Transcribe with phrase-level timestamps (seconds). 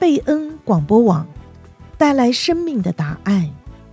[0.00, 1.26] 贝恩广播网
[1.98, 3.50] 带来生命的答案，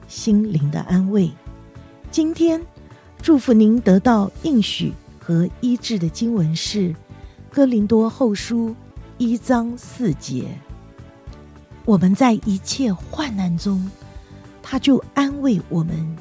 [0.07, 1.29] 心灵的安慰。
[2.09, 2.65] 今天
[3.21, 6.79] 祝福您得到应许和医治的经文是
[7.51, 8.69] 《哥林多后书》
[9.17, 10.45] 一章四节。
[11.83, 13.91] 我们在一切患难中，
[14.63, 16.17] 他就安慰我们，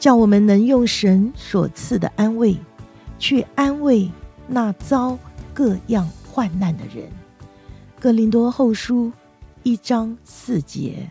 [0.00, 2.58] 叫我们能用神所赐的安慰，
[3.20, 4.10] 去安慰
[4.48, 5.16] 那遭
[5.54, 7.08] 各样患难的人。
[8.02, 9.12] 格林多后书
[9.62, 11.08] 一章四节。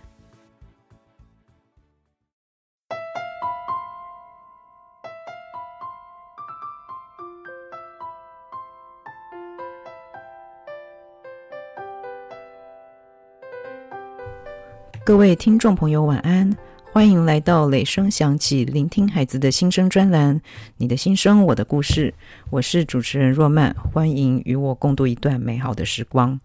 [15.06, 16.54] 各位听众朋友，晚安！
[16.92, 20.42] 欢迎来到雷声响起，聆听孩子的心声专栏。
[20.76, 22.14] 你的心声，我的故事。
[22.50, 26.38] 我是主持人若曼，欢迎与我共度一段美好的时光。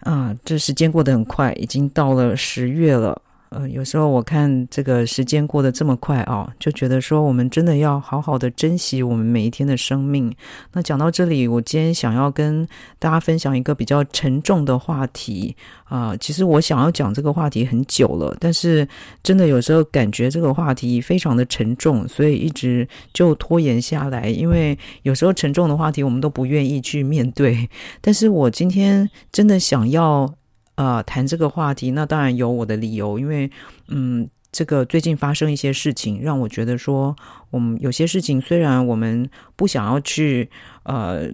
[0.00, 3.20] 啊，这时间过得很快，已经到了十月了。
[3.50, 10.32] 呃，有时候我看这个时间过得这么快啊，就觉得说我们真的要好好的珍惜我们每一天的生命。
[10.72, 12.64] 那讲到这里，我今天想要跟
[13.00, 16.16] 大家分享一个比较沉重的话题啊。
[16.16, 18.86] 其实我想要讲这个话题很久了，但是
[19.20, 24.28] 真的有时候感觉这个话题非常的沉重，所以一直就拖延下来。
[24.28, 27.68] 因为有时候沉重的话题我们都不愿意去面对，
[28.00, 30.32] 但是我今天真的想要。
[30.80, 33.50] 呃，谈这个话题，那当然有我的理由，因为，
[33.88, 37.14] 嗯，这个最近发生一些事情，让我觉得说，
[37.50, 40.48] 我们有些事情虽然我们不想要去
[40.84, 41.28] 呃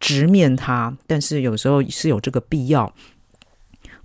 [0.00, 2.90] 直面它，但是有时候是有这个必要。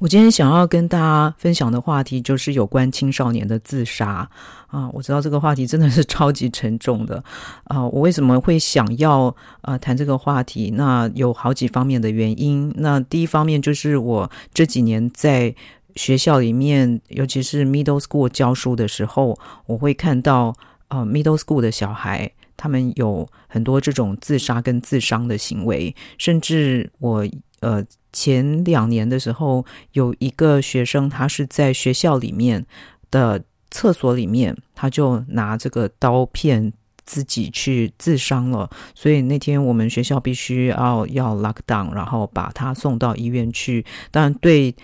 [0.03, 4.29] 我今天想要跟大家分享的话题，就是有关青少年的自杀
[4.67, 4.89] 啊！
[4.91, 7.23] 我知道这个话题真的是超级沉重的
[7.63, 7.87] 啊！
[7.87, 10.69] 我为什么会想要呃谈这个话题？
[10.75, 12.69] 那有好几方面的原因。
[12.75, 15.55] 那第一方面就是我这几年在
[15.95, 20.53] 学校里面，尤其是 middle school 教书的时候，我会看到
[20.89, 27.25] 呃 middle school 的小孩，他们有很多这种自杀跟自伤的行为，甚至我
[27.63, 27.83] 呃。
[28.15, 32.63] 前两年的时候，有一个学生，他是在学校里面
[33.09, 36.71] 的厕所里面，他就拿这个刀片
[37.05, 38.69] 自己去自伤了。
[38.93, 43.83] 所以那天我们学校必须要要 lock down，然后把他送到医院去。
[44.11, 44.75] 但，对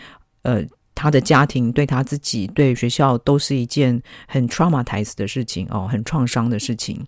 [0.42, 0.66] 呃。
[1.00, 7.02] 他的家庭对他自己、对学校都是一件很 traumatize 的事情哦，很创伤的事情。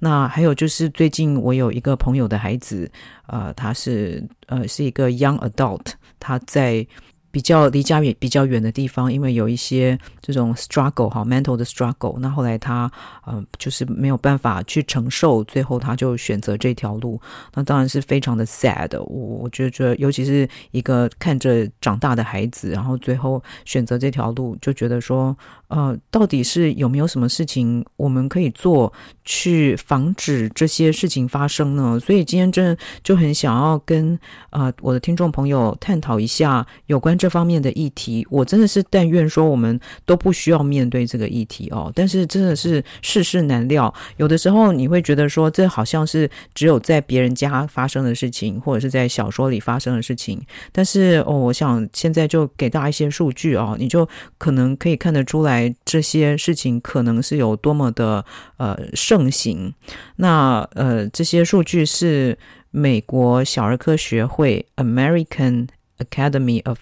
[0.00, 2.90] 那还有就是，最近我有一个朋友的孩子，
[3.28, 6.84] 呃，他是呃是一个 young adult，他在。
[7.30, 12.18] 比较离家远比较远的地方，因为有一些这种 struggle 哈，mental 的 struggle。
[12.20, 12.90] 那后来他
[13.26, 17.20] 呃就是没有办法去承受，最后他就选择这条路。
[17.54, 18.98] 那当然是非常的 sad。
[19.02, 19.04] 我
[19.42, 28.90] 我觉得，尤其是一个看着长大的孩子，然后最后选择这条路，就觉得说，呃，到底是有没有什么事情我们可以做
[29.24, 32.00] 去防止这些事情发生呢？
[32.00, 34.18] 所以今天真的就很想要跟
[34.48, 37.17] 呃我的听众朋友探讨一下有关。
[37.18, 41.92] 这方面的议题，我真的是但愿说我们都不需要面对这个议题哦。
[41.94, 50.40] 但是真的是世事难料，有的时候你会觉得说，这好像是只有在别人家发生的事情，或者是在小说里发生的事情。
[50.70, 54.08] 但是哦，我想现在就给大家一些数据哦，你就
[54.38, 58.24] 可能可以看得出来这些事情可能是有多么的
[58.58, 59.74] 呃盛行。
[60.16, 62.38] 那呃，这些数据是
[62.70, 65.68] 美国小儿科学会 （American
[65.98, 66.78] Academy of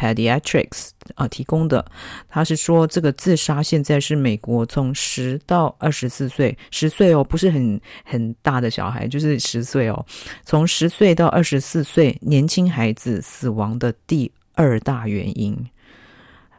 [0.00, 1.84] Pediatrics 啊，提供的，
[2.26, 10.06] 他是说这个自杀现在是美国从十到二十四岁，十岁哦，不是很很大的小孩，就是十岁哦，
[10.42, 15.54] 从十岁到二十四岁年轻孩子死亡的第二大原因，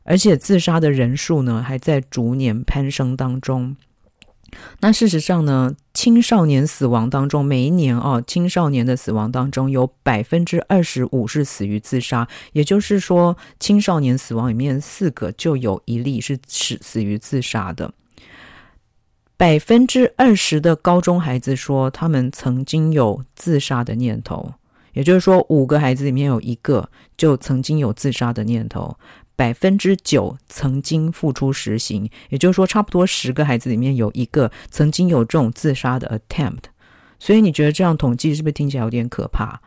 [0.04, 3.76] 而且自杀的人数呢还在逐年攀升当中。
[4.82, 17.94] 那事实上呢，青少年死亡当中，每一年哦，青少年的死亡当中有百分之二十五是死于自杀，也就是说，青少年死亡里面四个就有一例是死死于自杀的。
[19.38, 24.56] 百分之二十的高中孩子说，他们曾经有自杀的念头，
[24.94, 28.98] 也就是说，五个孩子里面有一个就曾经有自杀的念头。
[29.36, 36.66] 百分之九曾经付出实行，也就是说，差不多十个孩子里面有一个曾经有这种自杀的 attempt。
[37.20, 39.60] 所以你觉得这样统计是不是听起来有点可怕？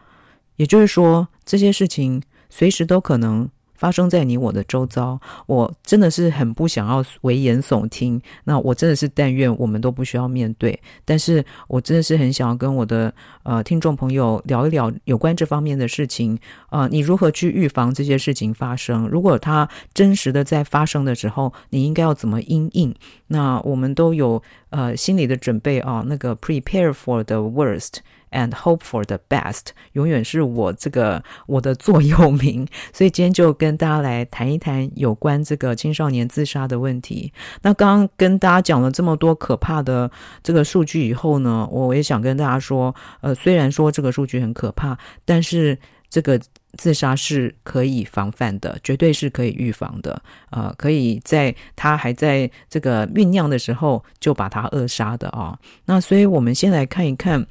[0.56, 3.48] 也就是说，这些事情随时都可能
[3.84, 8.18] 发生在你我的周遭，我真的是很不想要危言耸听。
[8.44, 16.38] 那我真的是但愿我们都不需要面对，但是我真的是很想要跟我的呃听众朋友聊一聊有关这方面的事情。
[16.70, 19.06] 呃，你如何去预防这些事情发生？
[19.06, 22.94] 如果它真实的在发生的时候，你应该要怎么应应？
[23.26, 27.96] 那我们都有呃心理的准备啊，那个 prepare for the worst。
[28.34, 32.66] And hope for the best，永远是我这个我的座右铭。
[32.92, 37.32] 所以今天就跟大家来谈一谈有关这个青少年自杀的问题。
[37.62, 40.10] 那刚刚跟大家讲了这么多可怕的
[40.42, 45.78] 这个数据以后呢，我也想跟大家说，呃，虽然说这个数据很可怕，但是
[46.10, 46.36] 这个
[46.76, 50.20] 自杀是可以防范的，绝对是可以预防的。
[50.50, 55.56] 呃，可以在他还在这个酝酿的时候就把他扼杀的啊。
[55.84, 57.46] 那所以我们先来看一看。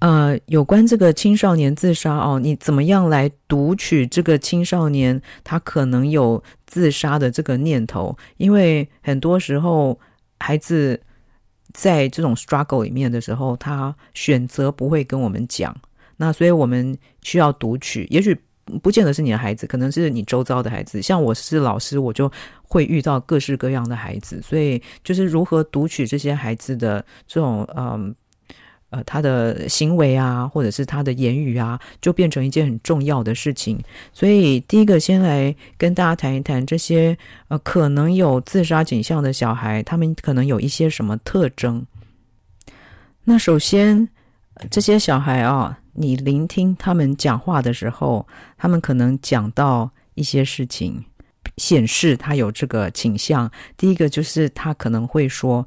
[0.00, 8.14] 呃，有关这个青少年自杀哦，你怎么样来读取这个青少年他可能有自杀的这个念头？
[8.36, 9.98] 因为很多时候
[10.40, 11.00] 孩子
[11.72, 15.74] 在这种 struggle 里面的时候，他选择不会跟我们讲。
[16.18, 18.38] 那所以我们需要读取，也许
[18.82, 21.00] 不见得是你的孩子，可能是你周遭的孩子。
[21.00, 22.30] 像我是老师，我就
[22.64, 28.14] 会遇到各式各样的孩子，所以就是如何读取这些孩子的这种嗯。
[28.94, 33.76] 呃，他的行为啊，或者是他的言语啊，就变成一件很重要的事情。
[34.12, 37.18] 所以，第一个先来跟大家谈一谈这些
[37.48, 41.84] 呃可能有自杀倾向的小孩，他们可能有一些什么特征。
[43.24, 44.08] 那首先，
[44.70, 48.24] 这些小孩啊，你聆听他们讲话的时候，
[48.56, 51.04] 他们可能讲到一些事情，
[51.56, 53.50] 显示他有这个倾向。
[53.76, 55.66] 第一个就是他可能会说。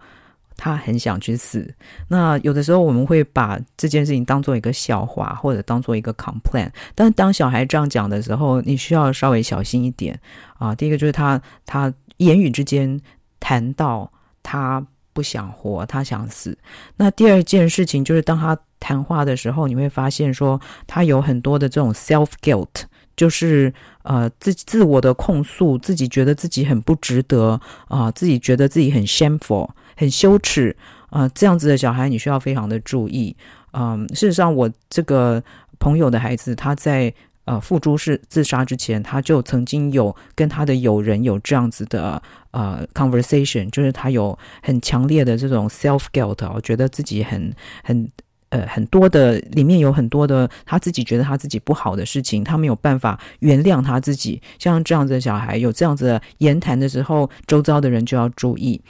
[0.58, 1.74] 他很想去死。
[2.10, 6.70] 那有的时候我们会把这件事情当做一个笑话，或者当做一个 complain。
[6.96, 10.20] 但是当小孩这样讲的时候，你需要稍微小心一点
[10.58, 10.74] 啊。
[10.76, 13.00] 第一个就是他他言语之间
[13.40, 14.12] 谈到
[14.42, 16.58] 他不想活，他想死。
[16.98, 22.84] 那第二件事情就是当他谈话的时候，你会发现说他有很多的这种 self guilt，
[23.16, 23.74] 就是
[24.04, 29.70] 呃自自我的控诉，自己觉得自己很不值得啊，自己觉得自己很 shameful。
[29.98, 30.74] 很羞耻
[31.10, 33.36] 啊、呃，这样子的小孩你需要非常的注意。
[33.74, 35.44] 嗯，事实上，我这个
[35.78, 37.14] 朋友的孩子，他在
[37.46, 42.22] 呃付诸是自杀之前，他就曾经有跟他的友人有这样子的
[42.52, 47.54] 呃 conversation，就是他有很强烈的这种 self guilt，我觉得自己很
[47.84, 48.10] 很
[48.50, 54.42] 呃很多的里面有很多的他自己觉得他自己不好的事情，他没有办法原谅他自己。
[54.58, 58.82] 像这样子的小孩有这样子的言谈的时候，周遭的人就要注意。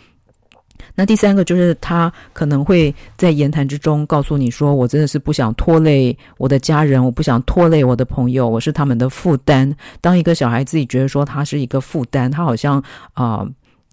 [0.96, 12.84] 那第三个就是他可能会在言谈之中告诉你说：“我真的是不想拖累我的家人，我不想拖累我的朋友，我是他们的负担。”当一个小孩自己觉得说他是一个负担，他好像
[13.14, 13.48] 啊。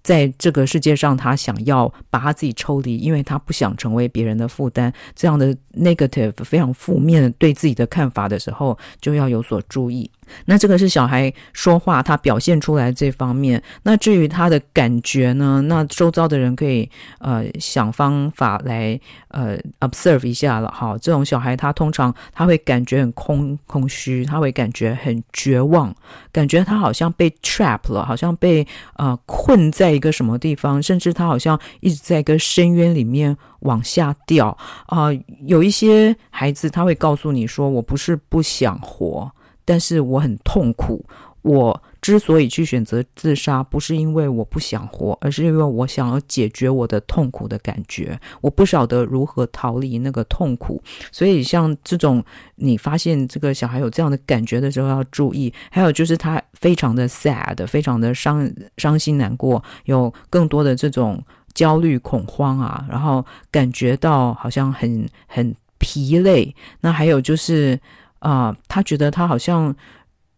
[0.05, 4.93] 在这个世界上，他想要把他自己抽离，因为他不想成为别人的负担。
[5.15, 10.07] 这样的 negative 非常负面对自己的看法的时候，就要有所注意。
[10.45, 13.59] 那这个是小孩说话他表现出来这方面。
[13.81, 15.61] 那至于他的感觉呢？
[15.67, 16.87] 那周遭的人可以
[17.17, 18.99] 呃想方法来
[19.29, 20.69] 呃 observe 一下了。
[20.69, 25.91] 哈，这种小孩他通常他会感觉很空空虚，他会感觉很绝望，
[26.31, 28.67] 感觉他好像被 trap 了，好像被
[28.97, 29.95] 呃困在。
[29.95, 34.49] 一个什么地方，甚至他好像一直在一个深渊里面往下掉
[34.87, 35.07] 啊、
[35.45, 39.31] 有一些孩子他会告诉你说：“我不是不想活，
[39.65, 41.03] 但是我很痛苦。”
[41.45, 48.19] 我之所以去选择自杀，不是因为我不想活，而是因为我想要解决我的痛苦的感觉。
[48.41, 50.81] 我不晓得如何逃离那个痛苦，
[51.11, 55.53] 所以像这种你发现这个小孩有这样的感觉的时候，要注意。
[55.69, 66.55] 还有就是他非常的 sad，非常的伤伤心难过，有更多的这种焦虑恐慌啊，然后感觉到好像很很疲累。
[66.81, 67.79] 那还有就是
[68.19, 69.75] 啊、他觉得他好像。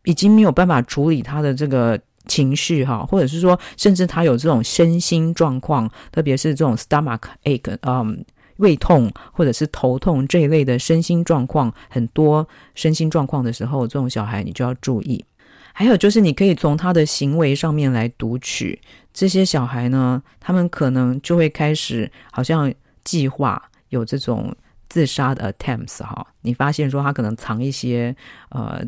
[0.04, 8.24] 已经没有办法处理他的这个情绪哈，或者是说，甚至他有这种身心状况，特别是这种 stomach ache，嗯，
[8.56, 15.22] 胃痛或者是头痛这一类的身心状况，很多身心状况的时候，这种小孩你就要注意。
[15.74, 18.80] 还有就是，你可以从他的行为上面来读取
[19.14, 24.56] 这些小孩呢，他们可能就会开始好像计划有这种
[24.90, 28.16] 自杀的 attempts 哈，你发现说他可能藏一些
[28.50, 28.84] 呃。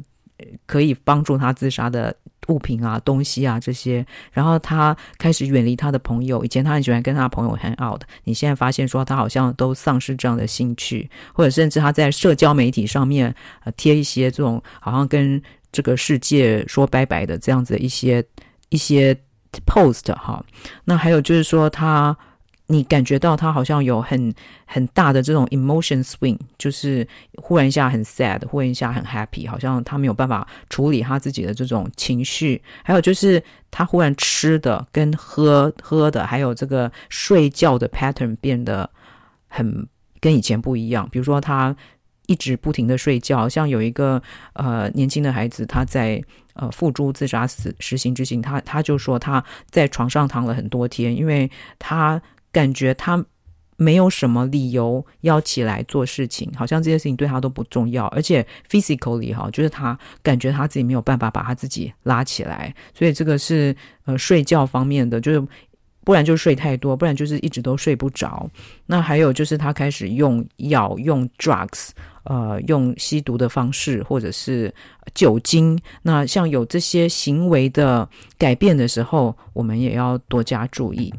[0.65, 2.15] 可以帮助他自杀的
[2.47, 6.45] 物品啊、东西啊这些，然后他开始远离他的朋友。
[6.45, 15.41] 以前他很喜欢跟他朋友 hang out，你现在发现说他好像都丧失这样的兴趣，或者甚至他在社交媒体上面呃贴一些这种好像跟
[15.73, 18.23] 这个世界说拜拜的这样子的一些
[18.69, 19.13] 一些
[19.67, 20.41] post 哈。
[20.85, 22.17] 那还有就是说他。
[22.71, 24.31] 你感觉到他好像有很
[24.67, 27.05] 很大的这种 emotion swing，就是
[27.41, 32.61] 忽然一下很 sad，忽然一下很 happy，好像他没有办法处理他自己的这种情绪。
[32.83, 38.87] 还有就是他忽然吃的跟喝喝的，还有这个睡觉的 pattern 变得
[39.47, 39.87] 很
[40.21, 41.09] 跟以前不一样。
[41.11, 41.75] 比如说他
[42.27, 44.21] 一直不停的睡觉，像有一个
[44.53, 46.23] 呃年轻的孩子，他在
[46.53, 51.49] 呃付诸自杀死实行之行，他他就说他在床上躺了很多天，因为
[51.79, 52.21] 他。
[52.51, 53.23] 感觉他
[53.77, 65.41] 没有什么理由要起来做事情，好像这些事情对他都不重要，而且 physically 哈，就是他感觉他自己没有办法把他自己拉起来，所以这个是呃睡觉方面的，就是
[66.03, 68.49] 不然就睡太多，不然就是一直都睡不着。
[68.85, 71.91] 那还有就是他开始用药、用 drugs，
[72.23, 74.73] 呃，用吸毒的方式或者是
[75.13, 75.79] 酒精。
[76.01, 81.13] 那像有这些行为的改变的时候，我们也要多加注意。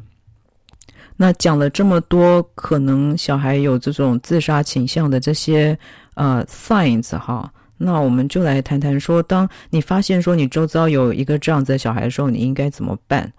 [1.22, 5.78] 那讲了这么多，可能小孩有这种自杀倾向的这些
[6.14, 13.30] 呃 signs 哈，那我们就来谈谈说，当你发现说你周遭有一个这样子的小孩的时候，你应该怎么办？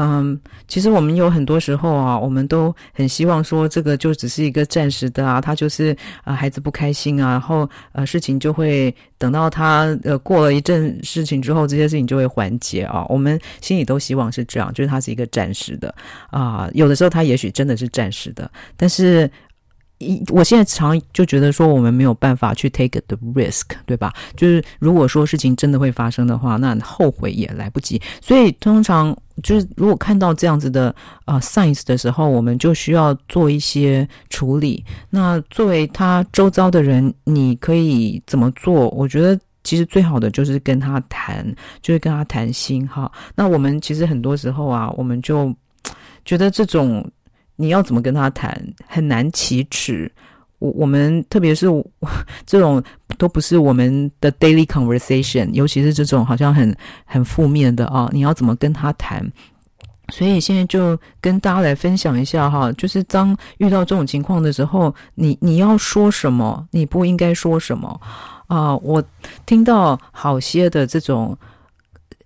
[0.00, 0.38] 嗯，
[0.68, 13.04] 其实我们有很多时候啊，我们都很希望说这个就只是一个暂时的啊，他就是啊、呃、孩子不开心啊，然后呃事情就会等到他呃过了一阵事情之后，这些事情就会缓解啊。
[13.08, 15.92] 我们心里都希望是这样，就是他是一个暂时的
[16.30, 19.28] 啊、有的时候他也许真的是暂时的，但是。
[19.98, 24.12] 一，我现在常就觉得说，我们没有办法去 take the risk，对吧？
[24.36, 28.00] 就是如果说事情真的会发生的话，那后悔也来不及。
[28.20, 34.84] 所以通常就是如果看到这样子的啊、呃、signs 的时候，我们就需要做一些处理。
[35.10, 38.88] 那作为他周遭的人，你可以怎么做？
[38.90, 41.44] 我觉得其实最好的就是跟他谈，
[41.82, 43.10] 就是跟他谈心哈。
[43.34, 45.52] 那我们其实很多时候啊，我们就
[46.24, 47.04] 觉得这种。
[47.60, 50.10] 你要怎么跟他谈，很难启齿。
[50.60, 51.66] 我我们特别是
[52.46, 52.82] 这种
[53.16, 56.74] 都不是我们的 daily conversation，尤其是这种好像很
[57.04, 59.30] 很负面的啊，你要怎么跟他谈？
[60.10, 68.00] 所以现在就跟大家来分享一下哈，就是当遇到这种情况的时候，你你要说什么，你不应该说什么
[68.46, 68.76] 啊？
[68.78, 69.04] 我
[69.44, 71.36] 听到好些的这种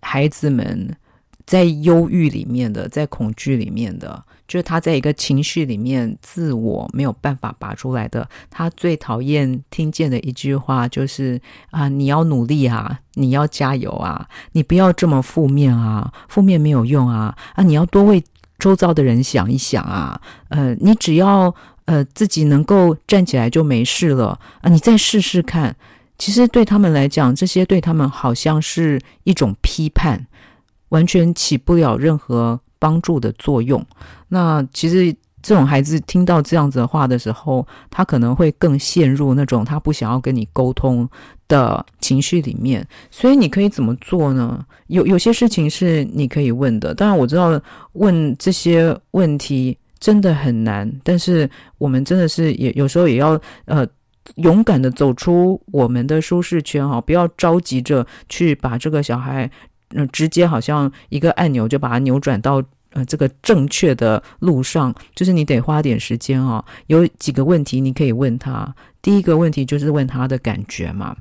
[0.01, 0.97] 孩子们
[1.45, 4.25] 在忧郁里面的，在恐惧里面的。
[4.53, 8.29] 就是他在一个情绪里面，自我没有办法拔出来的。
[8.51, 11.41] 他最讨厌听见的一句话就是：
[11.71, 18.23] 啊，你要努力啊，你要加油啊，你不要这么负面啊，负面没有用啊，啊，你要多为
[18.59, 20.21] 周遭的人想一想啊。
[20.49, 21.55] 呃，你只要
[21.87, 25.75] 呃自己能够站起来就没事了啊，你再试试看。
[26.19, 30.27] 其实对他们来讲，这些对他们好像是一种批判，
[30.91, 32.61] 完全起不了任何。
[32.83, 33.81] 帮助的作用。
[34.27, 41.09] 那其实这种孩子听到这样子的话的时候，他可能会更陷入那种他不想要跟你沟通
[41.47, 42.85] 的情绪里面。
[43.13, 44.65] 所以你可以怎么做呢？
[44.89, 46.93] 有有些事情是你可以问的。
[46.93, 47.61] 当然我知道
[47.93, 51.49] 问这些问题真的很难，但是
[51.79, 53.87] 我们真的是也有时候也要呃
[54.37, 59.49] 勇敢的走出我们的舒适圈哈，不要着急着去把这个小孩。
[59.93, 66.65] 那直接好像一个按钮就把它扭转到呃这个正确的路上，就是你得花点时间、哦。
[66.87, 68.75] 有几个问题你可以问他。
[69.01, 71.17] 第一个问题就是问他的感觉嘛，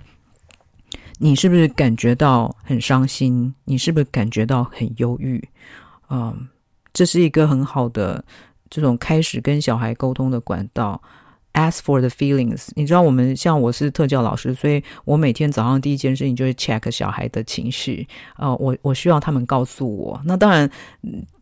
[1.18, 3.54] 你是不是感觉到很伤心？
[3.66, 5.44] 你是不是感觉到很忧郁？
[6.10, 6.48] 嗯，
[6.94, 8.24] 这是一个很好的
[8.70, 11.02] 这种开始跟小孩沟通的管道。
[11.54, 12.70] Ask for the feelings。
[12.76, 18.08] 你知道，我们像我是特教老师，所以我每天早上第一件事情就是 check 小孩的情绪。
[18.38, 20.22] 呃，我我需要他们告诉我。
[20.24, 20.70] 那当然，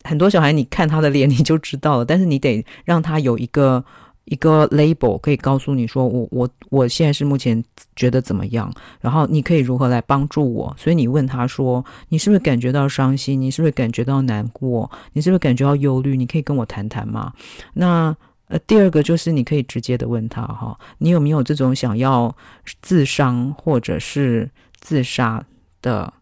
[0.03, 3.85] 很多小孩你看他的脸你就知道了，但是你得让他有一个
[4.25, 7.63] 一个 label 可以告诉你说，我我我现在是目前
[7.95, 10.75] 觉得怎么样，然后你可以如何来帮助我。
[10.75, 13.39] 所以你问他说，你是不是感觉到伤心？
[13.39, 14.89] 你是不是感觉到难过？
[15.13, 16.17] 你是不是感觉到忧虑？
[16.17, 17.31] 你可以跟我谈谈吗？
[17.73, 18.17] 那。
[18.49, 22.35] 呃，第二个就是你可以直接的问他哈，你有没有这种想要
[22.81, 25.43] 自伤或者是自杀
[25.81, 26.13] 的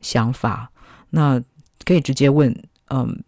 [0.00, 0.70] 想法？
[1.10, 1.40] 那
[1.84, 2.52] 可以直接问，
[2.88, 3.22] 嗯，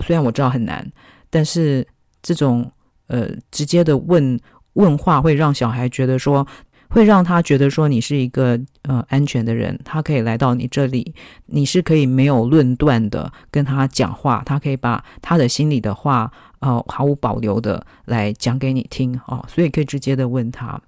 [0.00, 0.90] 虽然我知道很难，
[1.30, 1.86] 但是
[2.20, 2.70] 这种
[3.06, 4.38] 呃直接的问
[4.72, 6.46] 问话会让小孩觉得说。
[6.88, 11.14] 会让他觉得说你是一个呃安全的人，他可以来到你这里，
[11.46, 16.30] 你是可以没有论断的跟他讲话，他可以把他的心里的话
[16.60, 20.80] 呃毫无保留的来讲给你听哦，所以可以直接的问他。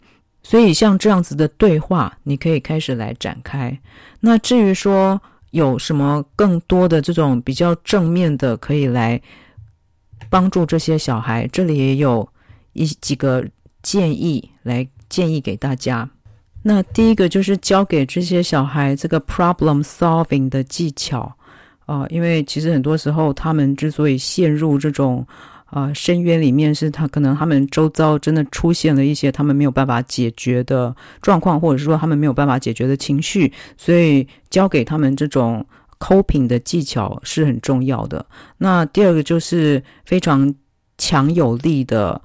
[0.43, 3.79] 所以像这样子的对话，你可以开始来展开。
[4.21, 9.21] 那至于说有什么更多的这种比较正面的，可以来
[10.31, 12.27] 帮助这些小孩，这里也有
[12.73, 13.45] 一几个
[13.83, 16.09] 建议来建议给大家。
[16.63, 21.31] 那第一个就是教给这些小孩这个 problem solving 的技巧
[21.85, 25.27] 啊，因为其实很多时候他们之所以陷入这种
[25.67, 35.65] 啊，深渊里面，是他可能他们周遭真的出现了一些他们没有办法解决的状况，或者是说他们没有办法解决的情绪，所以教给他们这种
[35.99, 38.27] coping 的技巧是很重要的。
[38.59, 40.53] 那第二个就是非常
[40.99, 42.21] 强有力的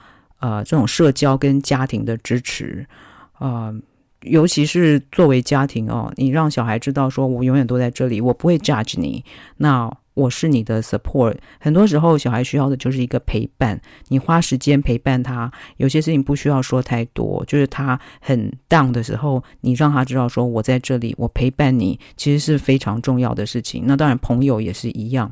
[0.46, 2.86] 呃这种社交跟家庭的支持
[3.34, 3.68] 啊。
[3.68, 3.76] 呃
[4.22, 9.24] 尤其是作为家庭哦，你让小孩知道说，我永远都在这里，我不会 judge 你，
[9.58, 11.36] 那我是你的 support。
[11.60, 23.84] 很多时候，小孩需要的就是一个陪伴，你花时间陪伴他，有些事情不需要说太多，就是他很 down 的时候，你让他知道说，我在这里，我陪伴你，其实是非常重要的事情。
[23.86, 25.32] 那当然，朋友也是一样。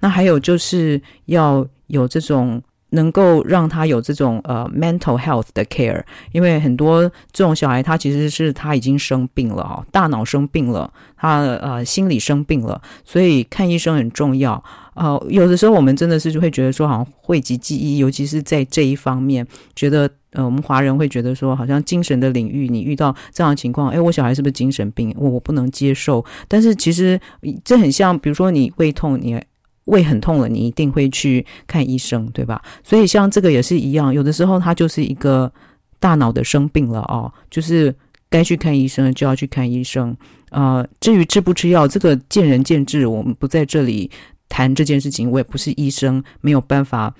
[0.00, 2.60] 那还有就是要有这种。
[2.92, 14.62] 能够让他有这种呃 mental health 的 care，因为很多这种小孩他其实是他已经生病了哈，大脑生病了，他呃心理生病了，所以看医生很重要。
[14.94, 25.14] 呃，有的时候我们真的是就会觉得说，好像讳疾忌医，尤其是在这一方面，觉得呃我们华人会觉得说，好像精神的领域，你遇到这样的情况，哎，我小孩是不是精神病？
[25.16, 26.22] 我我不能接受。
[26.46, 27.18] 但是其实
[27.64, 29.42] 这很像，比如说你胃痛，你。
[29.84, 32.62] 胃很痛了，你一定会去看医生，对吧？
[32.84, 35.52] 所以像这个也是一样，有的时候它就是一个
[35.98, 37.94] 大脑的生病了哦，就是
[38.30, 40.16] 该去看医生就要去看医生。
[40.50, 44.10] 呃，至于吃不吃药，这个见仁见智，我们不在这里
[44.48, 45.30] 谈这件事情。
[45.30, 47.14] 我也不是医生，没有办法。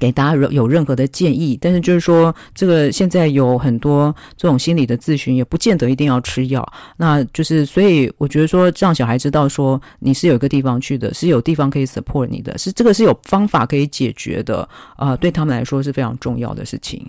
[0.00, 6.66] 给大家有任何的建议，但是就是说，这个现在有很多这种心理的咨询，也不见得一定要吃药。
[6.96, 14.68] 那就是，所以我觉得说，让小孩知道说，你是有一个地方去的，是有地方可以 support 你的，是这个是有方法可以解决的。
[14.96, 17.06] 呃，对他们来说是非常重要的事情。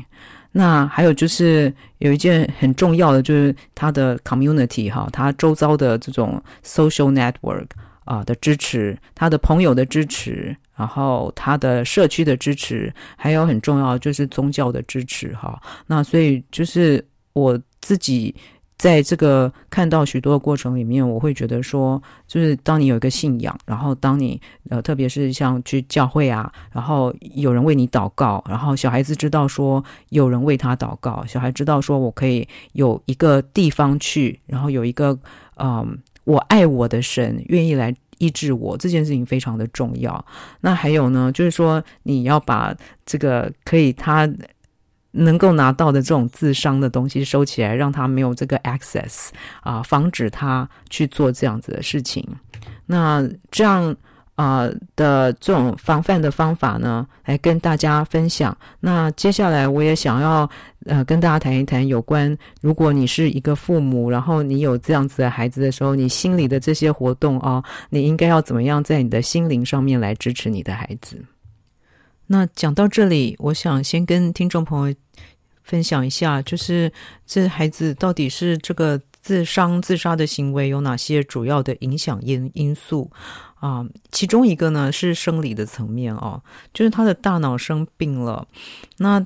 [0.51, 7.65] 那还有就是有一件很重要的，就是他的 community 哈，他周遭的这种 social network
[8.05, 10.55] 啊、的支持，他的朋友的支持。
[10.75, 15.61] 然后他的社区的支持，还有很重要就是宗教的支持哈。
[15.87, 18.33] 那所以就是我自己
[18.75, 35.17] 在这个看到许多的过程里面，我会觉得说，就是当你有一个信仰，然后当你呃，特别是像去教会啊，然后有人为你祷告，然后小孩子知道说有人为他祷告，小孩知道说我可以有一个地方去，然后有一个
[35.57, 37.95] 嗯、我爱我的神愿意来。
[38.17, 40.25] 抑制我这件事情非常的重要。
[40.61, 44.29] 那还有呢，就是说你要把这个可以他
[45.11, 49.29] 能够拿到的这种自伤的东西收起来，让他没有这个 access
[49.61, 52.27] 啊，防止他去做这样子的事情。
[52.85, 53.95] 那这样。
[54.35, 58.55] 啊、的这种防范的方法呢，来跟大家分享。
[58.79, 60.49] 那接下来我也想要
[60.85, 71.23] 呃跟大家谈一谈有关，如果你是一个父母，然后你有这样子的孩子的时候，你心里的这些活动啊、你应该要怎么样在你的心灵上面来支持你的孩子？
[72.25, 74.95] 那讲到这里，我想先跟听众朋友
[75.61, 76.91] 分享一下，就是
[77.27, 83.11] 这孩子到底是这个自伤自杀的行为有哪些主要的影响因因素？
[83.63, 88.45] 啊，其中一个呢是生理的层面哦，就是他的大脑生病了。
[88.97, 89.25] 那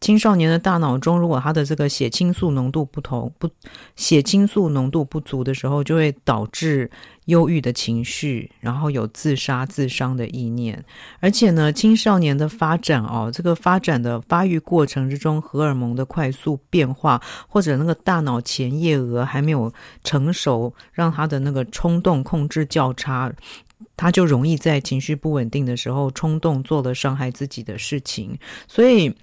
[0.00, 3.46] 青少年的大脑中，如果他的这个血清素浓度不同，不
[3.96, 6.90] 血清素浓度不足的时候，就会导致
[7.26, 10.82] 忧郁的情绪，然后有自杀自伤的意念。
[11.20, 19.70] 而且呢，青少年的发展哦，这个发展的发育过程之中，荷尔蒙的快速变化，或者那个大脑前叶额还没有
[20.02, 23.30] 成熟，让他的那个冲动控制较差，
[23.98, 28.38] 他就容易在情绪不稳定的时候冲动做了伤害自己的事情。
[28.66, 29.14] 所以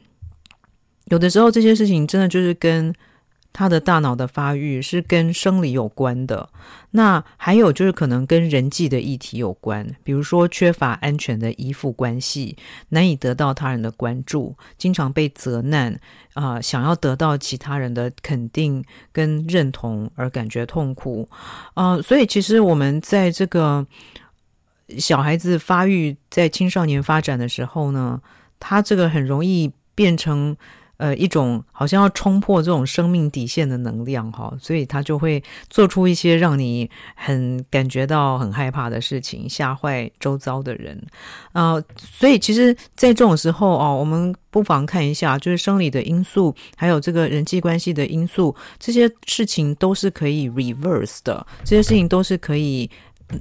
[1.09, 2.93] 有的时候这些事情真的就是跟。
[3.53, 6.47] 他的大脑的发育是跟生理有关的，
[6.91, 12.55] 那还有就是可能跟人际的议题有关，比如说缺乏安全的依附关系，
[12.89, 15.99] 难以得到他人的关注，经常被责难，
[16.35, 21.27] 啊、想要得到其他人的肯定跟认同而感觉痛苦，
[21.73, 23.83] 啊、所以其实我们在这个
[24.99, 28.21] 小孩子发育在青少年发展的时候呢，
[28.59, 30.55] 他这个很容易变成。
[30.97, 41.01] 呃一种好像要冲破这种生命底线的能量哈，所以他就会做出一些让你很感觉到很害怕的事情，吓坏周遭的人
[41.53, 41.83] 啊、呃。
[41.97, 52.89] 所以其实，在这种时候哦，我们不妨看一下，就是生理的因素，还有这个人际关系的因素，这些事情都是可以 reverse 的，这些事情都是可以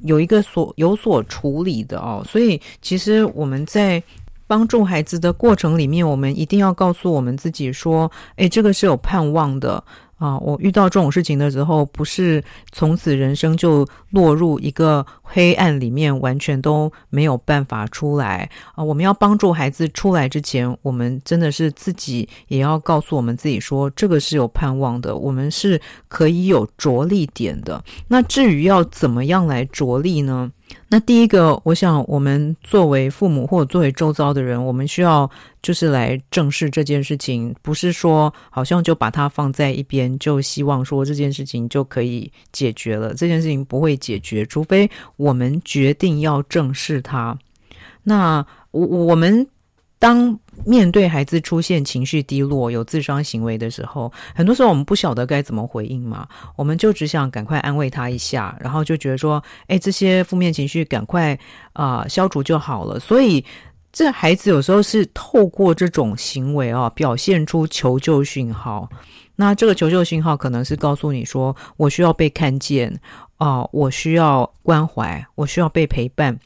[0.02, 2.22] 有一个所有所处理的哦。
[2.28, 4.02] 所以，其实我们在。
[4.46, 9.82] 帮助孩子的过程里面，我们一定要告诉我们自己说：“诶，这个是有盼望的
[10.18, 10.38] 啊！
[10.38, 18.82] 我遇到这种事情的时候，不是从此人生就落入一个黑暗里面，完全都没有办法出来啊！
[18.82, 27.82] 我们要帮助孩子出来之前，我们真的是自己也要告诉我们自己说，这个是有盼望的，我们是可以有着力点的。
[28.08, 30.50] 那至于要怎么样来着力呢？”
[30.88, 35.28] 那第一个，我想我们作为父母或者作为周遭的人，我们需要
[35.60, 43.14] 就是来正视这件事情，不是说好像就把它放在一边，就希望说这件事情就可以解决了。
[43.14, 47.36] 这件事情不会解决，除非我们决定要正视它。
[48.02, 49.46] 那我我们。
[49.98, 61.38] 当面对孩子出现情绪低落、有自伤行为的时候，很多时候我们不晓得该怎么回应嘛，我们就只想赶快安慰他一下，然后就觉得说，哎，这些负面情绪赶快
[61.72, 63.00] 啊、消除就好了。
[63.00, 63.42] 所以，
[63.90, 68.88] 这孩子有时候是透过这种行为啊，表现出求救讯号。
[69.34, 72.88] 那这个求救讯号可能是告诉你说，我需要被看见
[73.36, 76.38] 啊、呃，我需要关怀，我需要被陪伴。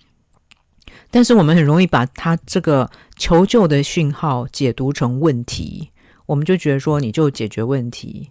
[1.11, 5.91] 但是我们很容易把他这个求救的讯号解读成问题，
[6.27, 8.31] 我们就觉得说，你就解决问题。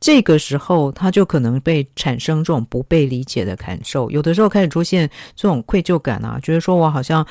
[0.00, 7.26] 这个时候他就可能被产生这种不被理解的感受，有的时候开始出现这种愧疚感啊，觉得说我好像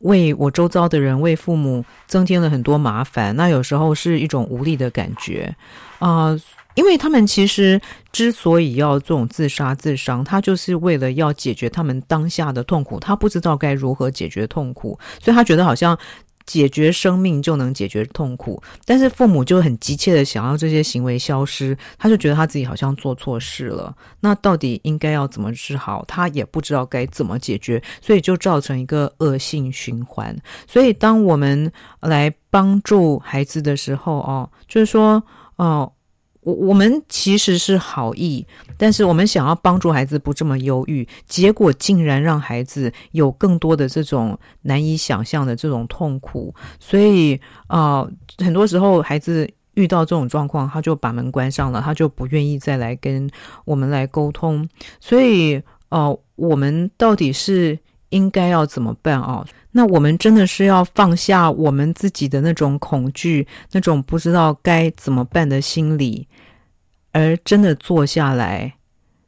[0.00, 5.54] 为我周遭的人、为父母增添了很多麻烦，那有时候是一种无力的感觉
[5.98, 6.38] 啊。
[6.74, 7.80] 因为他们其实
[8.12, 15.98] 之所以要这种自杀自伤，他就是为了要解决他们当下的痛苦，他不知道该如何解决痛苦，所以他觉得好像
[16.46, 18.62] 解决生命就能解决痛苦。
[18.84, 23.94] 但是父母就很急切的想要这些行为消失，他就觉得他自己好像做错事了。
[24.20, 26.04] 那到底应该要怎么治好？
[26.06, 30.36] 他也不知道该怎么解决，所以就造成一个恶性循环。
[30.66, 35.22] 所以当我们来帮助孩子的时候，哦，就是说，
[35.56, 35.92] 哦。
[36.42, 38.46] 我我们其实是好意，
[38.78, 46.54] 但是我们想要帮助孩子不这么忧郁，结果竟然让孩子有更多的这种难以想象的这种痛苦。
[46.78, 48.06] 所以啊、
[48.38, 53.30] 很多时候孩子遇到这种状况，他就把门关上了，他就不愿意再来跟
[53.64, 54.68] 我们来沟通。
[54.98, 55.56] 所以
[55.90, 57.78] 哦、呃，我们到底是
[58.10, 59.44] 应该要怎么办啊？
[59.72, 66.26] 那我们真的是要放下我们自己的那种恐惧，那种不知道该怎么办的心理，
[67.12, 68.74] 而真的坐下来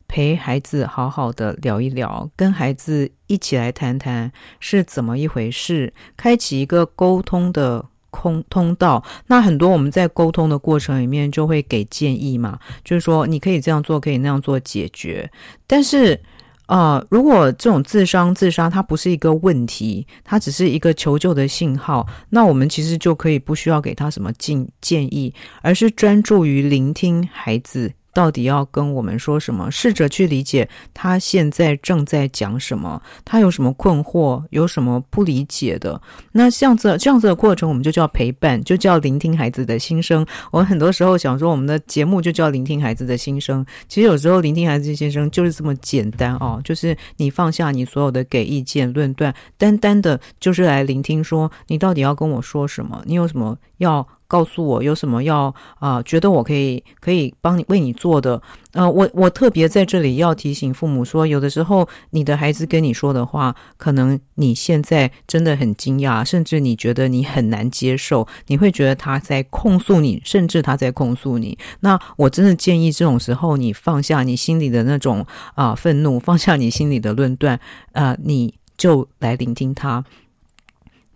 [0.08, 9.04] 陪孩子好好的聊一聊，跟孩子一起来谈谈是怎么一回事，开启一个沟通的空通道。
[9.28, 15.30] 那很多我们在沟通的过程里面就会给建议嘛，就是说你可以这样做，可以那样做解决，
[15.68, 16.20] 但是。
[16.66, 27.92] 啊、如果这种自伤自杀它不是一个问题，它只是一个求救的信号，那我们其实就可以不需要给他什么建建议，而是专注于聆听孩子。
[28.12, 29.70] 到底要跟我们说什么？
[29.70, 36.00] 试着去理解他现在正在讲什么，他有什么困惑，有什么不理解的。
[36.30, 40.26] 那像这这样子的过程，我们就叫陪伴，就叫聆听孩子的心声。
[40.50, 43.64] 我们很多时候想说，我们的节目就叫聆听孩子的心声。
[43.88, 53.02] 其实有时候聆听孩子的心声就是这么简单哦，就是你放下你所有的给意见、论断，单单的就是来聆听，说你到底要跟我说什么？
[53.06, 54.06] 你有什么要？
[54.32, 58.40] 告诉我有什么要啊、觉得我可以可以帮你为你做的。
[58.72, 71.58] 呃，我我特别在这里要提醒父母说，有的时候你的孩子跟你说的话，可能你现在真的很惊讶，甚至你觉得你很难接受，你会觉得他在控诉你，甚至他在控诉你。
[71.80, 77.60] 那我真的建议这种时候，你放下你心里的那种啊、愤怒，放下你心里的论断，
[77.92, 80.02] 呃，你就来聆听他，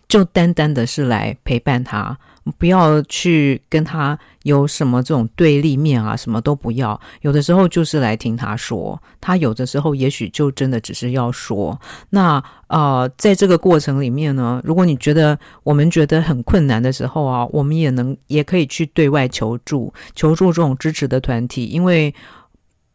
[0.07, 2.19] 就单单的是来陪伴他。
[2.57, 6.99] 不要去跟他有什么这种对立面啊，什么都不要。
[7.21, 11.79] 有的时候就是来听他说，他有的时候也许就真的只是要说。
[12.09, 22.13] 那呃，在这个过程里面呢，如果你觉得我们觉得很困难的时候啊，我们也能也可以去对外求助，求助这种支持的团体，因为。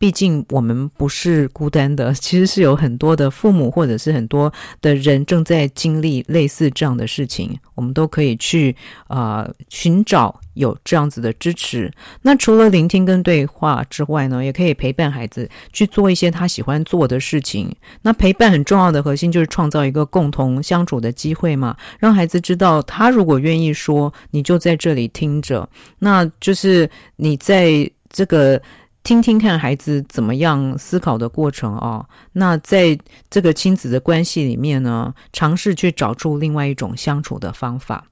[0.02, 8.74] 毕竟我们不是孤单的， 其实是有很多的父母或者是很多的人正在经历类似这样的事情，我们都可以去
[9.06, 11.88] 啊、寻找有这样子的支持。
[12.22, 17.72] 那除了聆听跟对话之外呢，也可以陪伴孩子去做一些他喜欢做的事情。
[18.02, 25.68] 那陪伴很重要的核心就是创造一个共同相处的机会嘛，让孩子知道他如果愿意说，你就在这里听着，
[26.00, 28.60] 那就是你在这个。
[29.02, 38.06] 听听看孩子怎么样思考的过程哦，那在这个亲子的关系里面呢，尝试去找出另外一种相处的方法。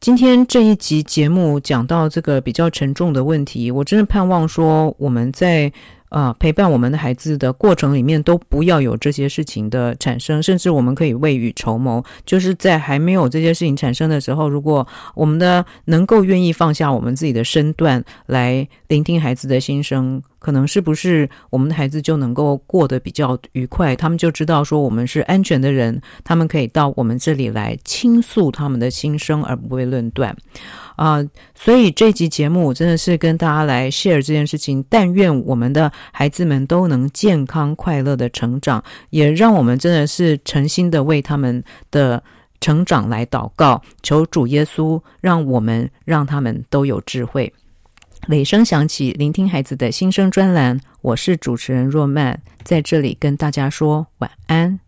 [0.00, 5.72] 今天这一集节目讲到这个比较沉重的问题，我真的盼望说我们在。
[6.10, 20.22] 啊、陪伴我们的孩子的过程里面，都不要有这些事情的产生，甚至我们可以未雨绸缪，就是在还没有这些事情产生的时候，如果我们的能够愿意放下我们自己的身段来聆听孩子的心声。
[20.40, 23.94] 可能是不是我们的孩子就能够过得比较愉快？
[23.94, 30.36] 他们就知道说我们是安全的人，他们可以到我们这里来倾诉他们的心声，而不被论断。
[30.96, 31.24] 啊、
[31.54, 34.84] 所以这集节目真的是跟大家来 share 这件事情。
[34.88, 42.22] 但愿我们的孩子们都能健康快乐的成长，也让我们真的是诚心的为他们的
[42.60, 47.50] 成长来祷告，求主耶稣让我们让他们都有智慧。
[48.26, 54.78] 雷声响起，聆听孩子的心声专栏，我是主持人若曼，在这里跟大家说晚安。